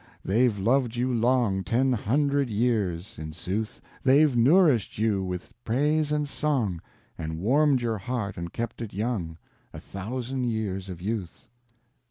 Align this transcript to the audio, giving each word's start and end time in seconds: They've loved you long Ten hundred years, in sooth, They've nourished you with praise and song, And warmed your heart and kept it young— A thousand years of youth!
They've 0.25 0.57
loved 0.57 0.95
you 0.95 1.13
long 1.13 1.63
Ten 1.63 1.93
hundred 1.93 2.49
years, 2.49 3.19
in 3.19 3.33
sooth, 3.33 3.79
They've 4.01 4.35
nourished 4.35 4.97
you 4.97 5.23
with 5.23 5.53
praise 5.63 6.11
and 6.11 6.27
song, 6.27 6.81
And 7.19 7.37
warmed 7.37 7.83
your 7.83 7.99
heart 7.99 8.35
and 8.35 8.51
kept 8.51 8.81
it 8.81 8.93
young— 8.95 9.37
A 9.73 9.79
thousand 9.79 10.45
years 10.45 10.89
of 10.89 11.03
youth! 11.03 11.47